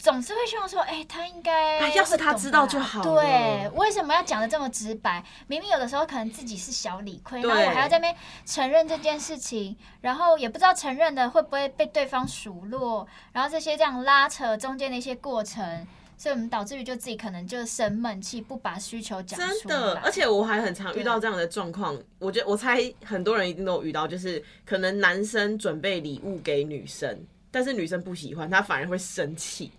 [0.00, 5.22] 总是会希望说，哎、他应该哎要是他知道就好了对，为什么要讲的这么直白？
[5.46, 15.86] 明明有的时候可能自己是小理亏，对然后我还要在那边承认这件事情，然后也不知道承认的会不会被对方数落，然后这些这样拉扯中间的一些过程，
[16.16, 20.00] 所以我们导致于就自己可能就生闷气，不把需求讲出真的，来。
[20.00, 21.94] 而且我还很常遇到这样的状况。
[22.18, 29.70] 我觉得我猜很多人一定都有遇到，就是可能男生准备礼物给女生，但是女生不喜欢，他反而会生气，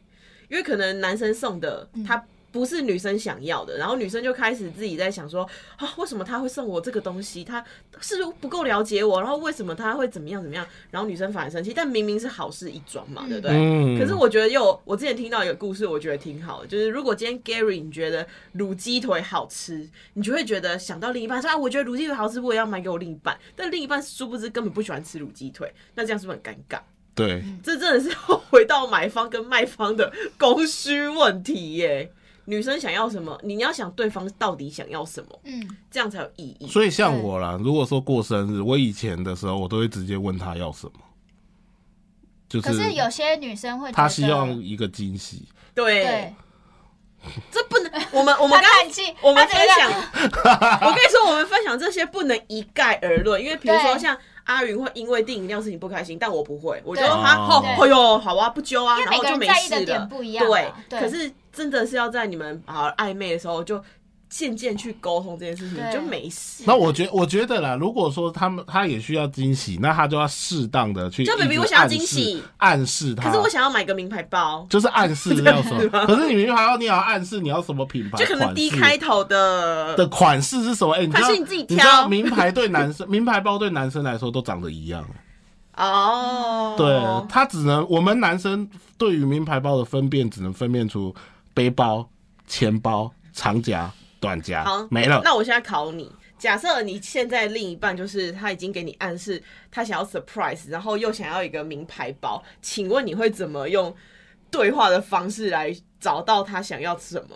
[0.51, 2.23] 因为可能男生送的他。
[2.53, 7.45] 不是女生想要的，然后女生就开始自己在想说啊，为什么他会送我这个东西？
[7.45, 7.63] 他
[8.01, 10.67] 是不是不够了解我，然后为什么他会怎么样怎么样？
[10.89, 13.51] 然后女生反而生气，但明明是好事一桩嘛，对不对？
[13.55, 26.81] 嗯可是我觉得又，我之前听到一个故事，我觉得挺好的，就是如果今天 Gary 你觉得卤鸡腿好吃，你就会觉得想到另一半说啊，我觉得卤鸡腿好吃，我也要买给我另一半，但另一半殊不知根本不喜欢吃卤鸡腿，那这样是不是很尴尬？
[27.13, 32.12] 对，这真的是要回到买方跟卖方的供需问题耶。
[32.45, 36.67] 女生想要什么，你要想对方到底想要什么，嗯，这样才有意义。
[36.67, 40.93] 所以像我啦，如果说过生日，我以前的时候，我都会直接问他要什么。
[42.50, 45.47] 就是可是有些女生会觉得他希望一个惊喜。
[45.74, 46.34] 对，对，
[47.52, 49.89] 这不能，我们我们他刚叹气，我们分享，
[50.82, 59.86] 我跟你说，我们分享这些不能一概而论，因为比如说像阿云会因为订饮料事情不开心，但我不会，我觉得他哦，哎呦，好啊，不揪啊，因为每个人然后就没在意的事了。
[59.86, 60.99] 点不一样对嘛，对。
[60.99, 63.82] 可是真的是要在你们啊暧昧的时候就
[64.31, 66.63] 渐渐去沟通这件事情，就没事。
[66.65, 73.27] 那我觉我觉得啦，如果说他们他也需要惊喜，那他就要适当的去就 baby，我想要惊喜暗示他。
[73.29, 80.93] 可是我想要买个名牌包，就是暗示要什么， 可是你明明还要你也要暗示你要什么品牌，就可能款 D 开头的的款式是什么？
[80.95, 85.05] 哎、你知道款式你自己挑知道名牌对男生， 名牌包对男生来说都长得一样。
[85.75, 86.75] 哦。
[86.77, 86.87] 对，
[87.27, 91.13] 他只能我们男生对于名牌包的分辨，只能分辨出
[91.53, 92.07] 背包、
[92.47, 93.91] 钱包、长夹、
[94.21, 95.19] 短夹好，没了。
[95.25, 103.93] 那我现在考你，假设你现在另一半就是他已经给你暗示他想要 surprise，然后又想要一个名牌包，请问你会怎么用
[104.49, 107.36] 对话的方式来找到他想要什么？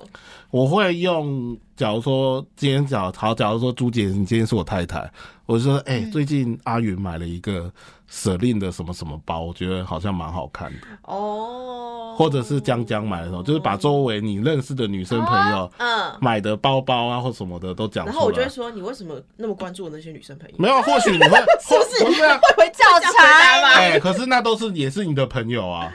[0.52, 5.12] 我会用，假如说今天假如好，假如说朱姐，你今天是我太太，
[5.46, 7.72] 我就说，哎、嗯最近阿云买了一个
[8.08, 10.80] 舍令的什么什么包，我觉得好像蛮好看的。
[11.04, 18.14] 哦，或者是江江买的时候，就是把周围你认识的女生朋友嗯，买的包包啊或什么的都讲出来。
[18.14, 20.56] 然后我就会说，你为什么那么关注我那些女生朋友？
[20.58, 22.06] 没有，或许你会 是不是？
[22.06, 23.68] 不是啊，会照照答吗？
[23.76, 25.92] 哎、可是那都是也是你的朋友啊。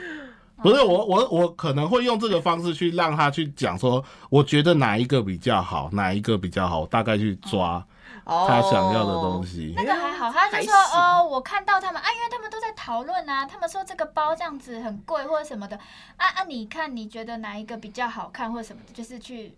[0.63, 7.83] 不是我，我我可能会用这个方式去让他去讲说，我觉得哪一个比较好，哪一个比较好，我大概去抓哦
[8.25, 9.73] 他想要的东西。
[9.75, 15.77] 那个还好，他就说哦，我看到他们啊，因为他们都在讨论啊，他们说这个包这样子很贵或者什么的
[16.17, 19.53] 啊啊，你看你觉得哪一个比较好看或者什么的，就是去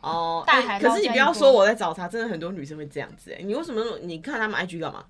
[0.00, 3.82] 哦，大哎海可是你不要说我在找他，真的很多女生会这样子哎、你为什么？
[4.02, 5.04] 你看他们 IG 干嘛？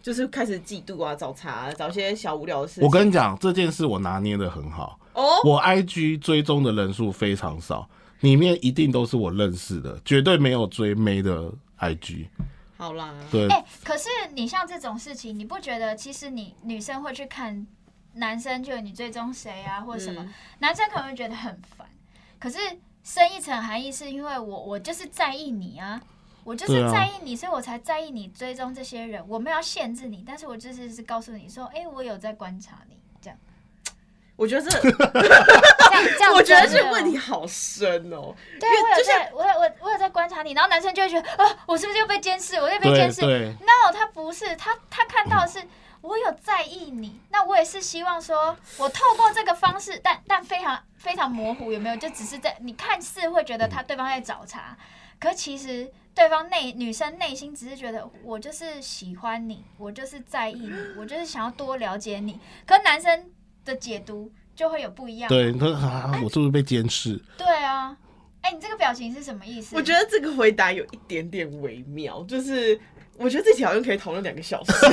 [0.00, 2.84] 就是开始嫉妒啊，找茬、啊，找一些小无聊的事情。
[2.84, 4.98] 我跟你讲，这件事我拿捏的很好。
[5.12, 7.88] 哦，我 IG 追踪的人数非常少，
[8.20, 12.28] 里面一定都是我认识的，绝对没有追妹的 IG。
[12.76, 17.66] 好啦，对，哎、可是你像这种事情，你不觉得其实你女生会去看
[18.12, 21.88] 男生，就你追踪谁啊，或者什么，嗯男生可能会觉得很烦。
[22.38, 22.58] 可是
[23.02, 26.00] 深一层含义是因为我我就是在意你啊，
[26.44, 29.24] 我就是在意你，所以我才在意你追踪这些人。
[29.28, 32.97] 我没有要限制你，但是我就是是告诉你说，哎、我有在观察你，
[34.38, 38.32] 我觉得这，这样我觉得这问题好深哦。
[38.60, 42.54] 对我有在，我有我我有在观察你，然后男生就会觉得，啊，我是不是又被监视？
[42.54, 45.60] 我又被对监视？No，他不是，他他看到的是
[46.02, 51.96] 我有在意你，那我也是希望说，我透过这个方式，但但非常非常模糊，有没有？
[51.96, 54.76] 就只是在你看似会觉得他对方在找茬，
[55.18, 63.32] 可其实对方内女生内心只是觉得我就是喜欢你，我就是在意你，我就是想要多了解你，可男生
[63.68, 65.28] 的解读就会有不一样。
[65.28, 67.20] 对，他说啊，我是不是被监视？
[67.36, 67.96] 对啊，
[68.40, 69.76] 哎、你这个表情是什么意思？
[69.76, 72.80] 我觉得这个回答有一点点微妙，就是
[73.16, 74.72] 我觉得这题好像可以讨论两个小时，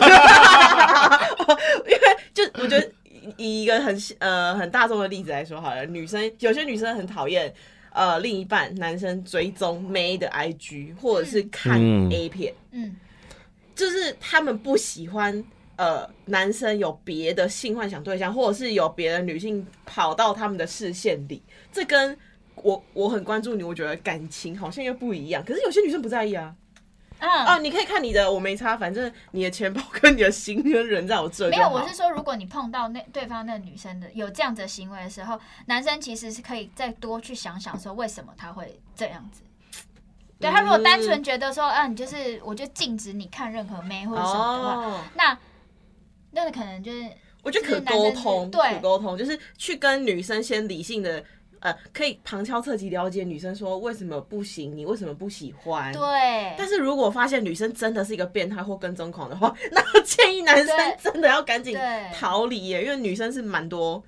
[1.85, 1.99] 因为
[2.33, 2.91] 就我觉得
[3.37, 7.51] 以一个很呃很大众的例子来说好了，女生有些女生很讨厌
[7.91, 12.95] 呃另一半男生追踪妹的 IG 或者是看嗯 A 片，嗯，
[13.73, 15.43] 就是他们不喜欢
[15.75, 22.17] 呃男生有别的性幻想对象，或者是有别的女性跑到他们的视线里，这跟
[22.55, 25.43] 我我很关注你，我觉得感情好像又不一样。
[25.43, 26.55] 可是有些女生不在意啊，
[27.19, 39.41] 嗯啊，你可以看你的，我没差，反正你的钱包跟你的心跟人在我这没有，我是说，如果你碰到那对方那女生的有这样子的行为的时候，男生其实是可以再多去想想说为什么他会这样子。
[40.37, 45.37] 对他如果单纯觉得说，啊，你就是我就禁止你看任何妹或者什么的话，哦，那
[46.35, 47.03] 那可能就是
[47.41, 51.23] 我觉得可沟通，对可沟通，就是去跟女生先理性的。
[51.61, 55.91] 呃，可以旁敲侧击了解女生说为什么不行，你为什么不喜欢？
[55.91, 64.03] 对，但是如果发现女生真的是一个变态或跟踪狂的话， 那建议男生真的要赶紧对逃离耶，因为女生是蛮多，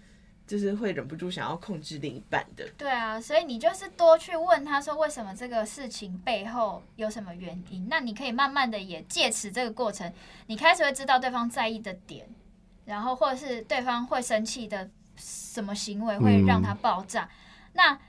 [0.48, 2.66] 就是会忍不住想要控制另一半的。
[2.78, 10.12] 对啊，所以你就是多去问他说为什么这个事情背后有什么原因，那你可以慢慢的也借此这个过程，
[10.48, 12.26] 你开始会知道对方在意的点，
[12.86, 17.30] 然后或者是对方会生气的什么行为会让他爆炸，
[17.74, 18.00] 那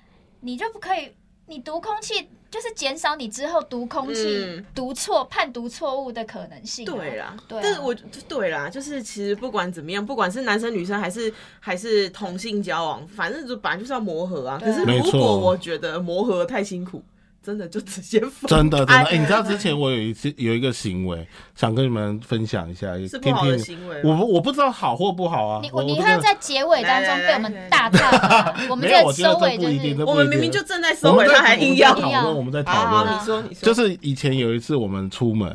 [0.40, 1.12] 你就不可以，
[1.48, 4.64] 你读空气就是减少你之后读空气、嗯。
[4.74, 6.94] 读错、判读错误的可能性、啊。
[6.94, 7.60] 对啦，对啊。
[7.62, 7.94] 但是我
[8.28, 17.02] 对啦，就是其实不管怎么样，不管是男生女生还是还是同性交往，反正就本来就是要磨合啊可是如果我觉得磨合太辛苦，
[17.48, 24.10] 真的就直接放真的真的，开哎、你知道之前我有一次有一个行为，想跟你们分享一下，也是不好的行为吗？
[24.10, 25.62] 我不我不知道好或不好啊。
[25.62, 31.96] 你你看在结尾当中被我们大踏伐， 我们这没有我觉得收尾就是我们明明就正在收尾，他还硬要。
[31.96, 35.50] 我们在讨论，我们在讨论，你说你说，就是以前有一次我们出门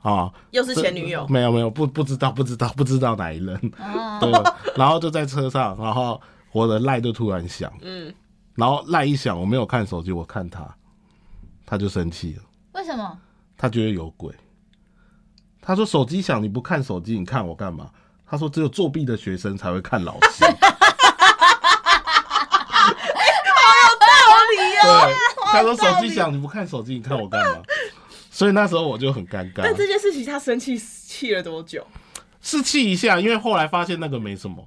[0.00, 4.32] 啊，又是前女友， 没有没有不不知道不知道不知道哪一任，啊， 对，
[4.74, 6.18] 然后就在车上，然后
[6.52, 8.10] 我的赖就突然响，嗯，
[8.54, 10.66] 然后赖一响，我没有看手机，我看他，
[11.66, 12.42] 他就生气了，
[12.72, 13.18] 为什么？
[13.58, 14.32] 他觉得有鬼。
[15.60, 17.90] 他说手机响你不看手机，你看我干嘛？
[18.24, 20.44] 他说只有作弊的学生才会看老师。
[24.82, 25.14] 对，
[25.46, 27.60] 他说手机响你不看手机，你看我干嘛？
[28.30, 31.84] 所以那时候我就很尴尬但，这件事情他生气气了多久？
[32.40, 34.64] 是气一下，因为后来发现那个没什么。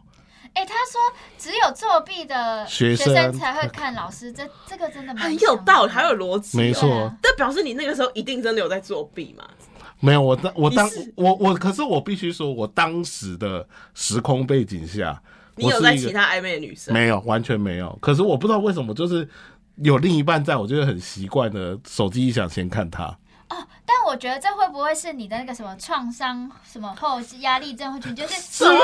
[0.54, 1.00] 哎，他说
[1.38, 9.48] 只有作弊的学生生才会看老师，这这个真的蛮很有道理，还有逻辑，没错但表示你那个时候一定真的有在作弊嘛？
[10.02, 15.22] 没有，我当我当我我，可是我必须说，我当时的时空背景下，
[15.56, 16.94] 你有在其他暧昧的女生？
[16.94, 17.98] 没有，完全没有。
[18.02, 19.28] 可是我不知道为什么，就是
[19.76, 23.18] 有另一半在，我就会很习惯的，手机一响先看他。
[23.50, 28.16] 哦，但我觉得这会不会是你的那个什么创伤什么后压力症候群？
[28.16, 28.80] 就是什么？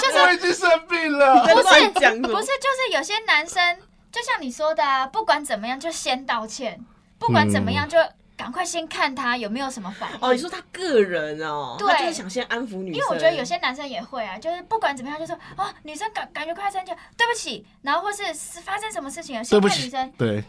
[0.00, 1.40] 就是我已经生病了。
[1.44, 3.78] 不是不是，就是有些男生，
[4.10, 6.84] 就像你说的啊，不管怎么样就先道歉，
[7.18, 7.96] 不管怎么样就
[8.36, 10.18] 赶快先看他有没有什么反应。
[10.20, 20.44] 哦，你说他个人哦，对他就是想先安抚女生，因为我觉得有些男生也会啊，就是不管怎么样就说啊，女生感感觉快生气了，对不起，然后或是是发生什么事情了，对不起先看女生，，对，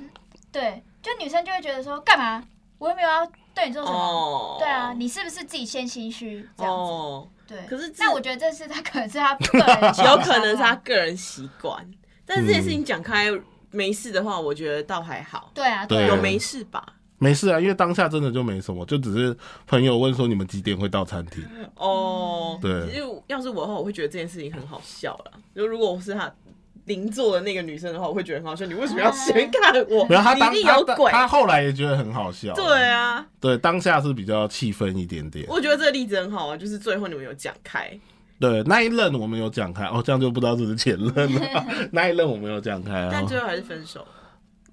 [0.51, 2.43] 对，就女生就会觉得说干嘛？
[2.79, 6.91] 我又没有要对你做什么，哦，对啊，你是不是自己先心虚这样子？
[6.91, 11.85] 哦，对，可是这但我觉得这是他可能是他 个人 有可能是他啊个人习惯，
[12.25, 13.27] 但是这件事情讲开
[13.71, 16.07] 没事的话，我觉得倒还好，对啊，对啊。
[16.07, 16.83] 有没事吧？
[17.19, 21.41] 没事啊，因为当下真的就没什么，就只是朋友问说你们几点会到餐厅。
[21.75, 22.87] 哦，对。
[22.87, 25.31] 其实要是我的话，我会觉得这件事情很好笑了。
[25.55, 26.29] 就如果我是他
[26.85, 28.65] 邻座的那个女生的话，我会觉得很好笑。
[28.65, 30.05] 你为什么要先看我？
[30.09, 31.11] 然后他当他一定有鬼。
[31.11, 32.53] 他后来也觉得很好笑。
[32.53, 35.45] 对啊，对，当下是比较气愤一点点。
[35.47, 37.89] 我觉得这个例子很好啊，就是最后你们有讲开。
[38.39, 41.65] 对，那一任我们有讲开，哦，这样就不知道是不是前任了。
[41.93, 43.09] 那一任我们有讲开啊。
[43.11, 44.05] 但最后还是分手。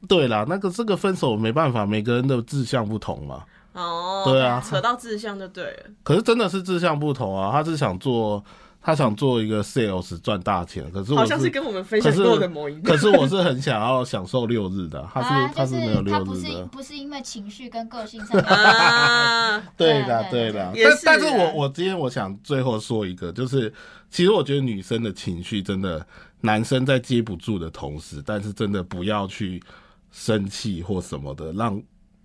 [0.09, 3.45] 对啦，那个这个分手没办法，每个人的志向不同嘛。
[3.73, 5.85] 哦，对啊扯到志向就对了。
[6.03, 8.43] 可是真的是志向不同啊，他是想做，
[8.83, 12.91] 他想做一个 sales 赚大钱，可是我好像是跟我们分享过的某一个。
[12.91, 16.65] 可是我是很想要享受六日的， 他是、啊，他就是没有六他不是日的。
[16.67, 20.73] 不是因为情绪跟个性上的 啊，对的，对的。
[21.05, 23.71] 但是我我今天我想最后说一个，就是
[24.09, 26.07] 其实我觉得女生的情绪真的，
[26.41, 29.63] 男生在接不住的同时，但是真的不要去
[30.11, 31.81] 生气或什么的，让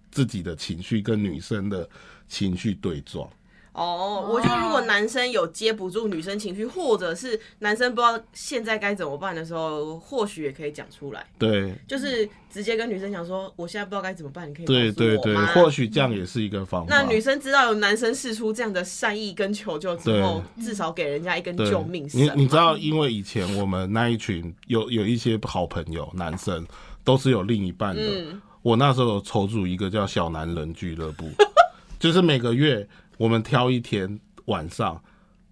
[0.10, 1.88] 自己的情绪跟女生的
[2.30, 3.30] 情绪对撞。
[3.76, 11.74] 哦，我觉得如果男生有接不住女生情绪，或者是男生不知道现在该怎么办的时候，或许也可以讲出来，对。
[11.86, 16.96] 就是直接跟女生讲说，我现在不知道该怎么办，你可以对告诉对对，我吗或许这样也是一个方法。
[16.96, 22.22] 那女生知道有男生试出这样的善意跟求救之后，至少给人家一根救命绳。
[22.22, 26.66] 你你知道，因为以前我们那一群有有一些好朋友，男生
[27.04, 28.02] 都是有另一半的。
[28.02, 28.42] 嗯。
[28.62, 31.30] 我那时候有筹组一个叫小男人俱乐部，
[32.00, 32.88] 就是每个月
[33.18, 35.02] 我们挑一天晚上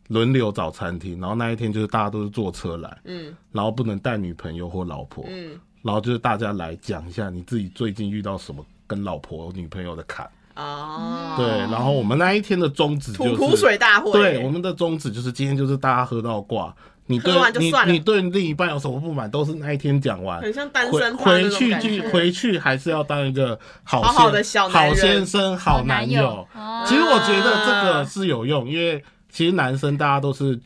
[0.10, 3.36] 轮流找餐厅，然后那一天就是大家都是坐车来，嗯。
[3.52, 10.30] 然后不能带女朋友或老婆，嗯，然后就是大家来讲一下你自己最近遇到什么跟老婆女朋友的坎。
[10.56, 16.76] 哦，对，然后我们那一天的宗旨就是吐苦水大会，对，我们的宗旨就是今天就是大家喝到挂，
[17.06, 20.42] 你对喝完就你算了你对另一半有什么不满，都是那一天讲完。
[20.42, 22.10] 很像单回身趴回去就感觉。
[22.10, 26.48] 回去还是要当一个好好好的小好先生、好男友男友。
[26.54, 30.60] 哦其实我觉得这个是有用，因为其实男生大家都是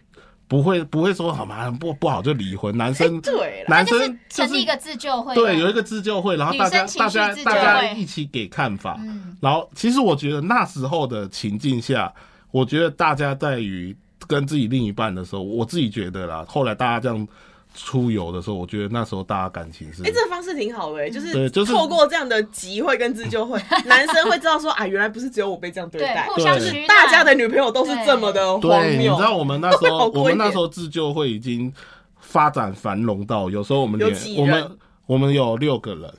[0.47, 12.11] 不会不会说好嘛不不好就离婚，男生对，男生就是成立一个自救会，对有一个自救会，然后大家大家大家一起给看法，嗯，然后，其实我觉得那时候的情境下，
[12.51, 13.95] 我觉得大家在于
[14.27, 17.27] 跟自己另一半的时候，我自己觉得啦，后来大家这样
[17.73, 29.21] 出游的时候，我觉得那时候大家感情是哎、这个方式挺好的、欸，就是对就是透过这样的集会跟自救会， 男生会知道说啊，原来不是只有我被这样对对待，，互相对取暖，大家的女朋友都是这么的荒对，你知。
[29.21, 31.71] 道我们那时候 我们那时候自救会已经
[32.19, 36.13] 发展繁荣到，有时候我们连有我们我们有六个人，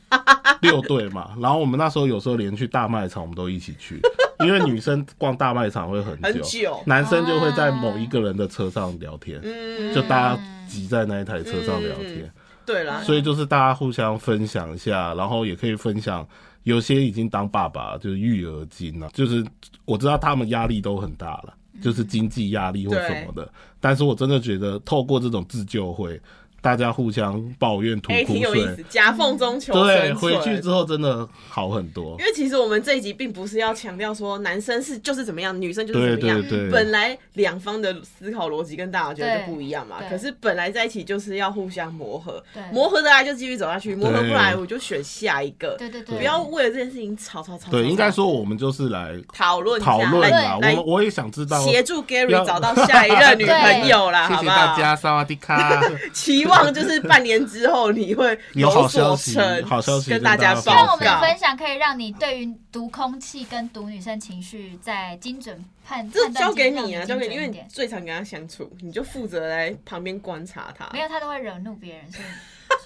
[0.62, 4.00] 六队嘛，然后我们那时候有时候连去大卖场我们都一起去，
[4.40, 12.30] 因为女生逛大卖场会很久，很久男生就会在某一个人的车上聊天，嗯，就大家挤在那一台车上聊天。
[12.64, 16.26] 对啦，所以就是大家互相分享一下，然后也可以分享。
[16.64, 19.44] 有些已经当爸爸，就是育儿经了，就是
[19.84, 23.50] 我知道他们压力都很大了，就是经济压力或什么的。
[23.80, 26.20] 但是我真的觉得透过这种自救会。
[26.60, 30.58] 大家互相抱怨、吐哎，苦挺有意思水，，夹缝中求对，生回去。
[30.60, 32.24] 之后真的好很多因。
[32.24, 36.42] 为其实我们这一集并不是要强调说男生是就是怎么样，女生就是怎么样。
[36.42, 47.70] 对对，本来两方的思考逻辑跟大家觉得就不一样嘛，可是本来在一起就是要互相磨合对，磨合得来就继续走下去，磨合不来我就选下一个，对对对，不要为了这件事情吵吵吵。
[47.70, 50.58] 对，应该说我们就是来讨论一下讨论来啦。
[50.76, 54.56] 我我也想知道，协助 Gary 找到下一任女朋友啦， 谢好不好？
[54.56, 55.80] 谢大家，萨瓦迪卡。
[56.12, 61.20] 期望就是半年之后你会有好所消息成，好消息跟大家跟大家希望我们的。
[61.20, 70.88] 分享可以让你对于读空气跟读女生情绪在精准判这判断交给你啊，交给你，因为你最常跟他相处，你就负责来旁边观察他。
[70.92, 72.24] 没有他都会惹怒别人，所以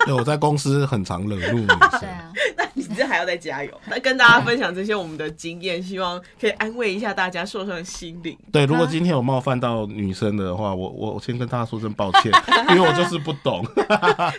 [0.06, 2.08] 对，我在公司很常惹怒女对生。
[2.08, 8.36] 啊， 那你这还要再加油，那跟大家分享这些我们的经验，希望可以安慰一下大家受伤的心灵。
[8.50, 12.32] 对，如果今天有冒犯到女生的话，我我我先跟大家说声抱歉，
[12.70, 13.64] 因为我就是不懂。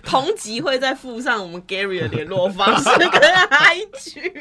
[0.03, 4.31] 同集会再附上我们 Gary 的联络方式跟 IG。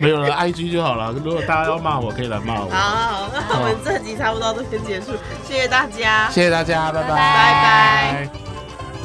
[0.00, 1.12] 没有了，IG 就好了。
[1.12, 2.70] 如果大家要骂我，可以来骂我。
[2.70, 5.12] 好，那我们这集差不多到这边结束，
[5.46, 6.28] 谢谢大家。
[6.30, 8.49] 谢谢大家，拜拜，拜拜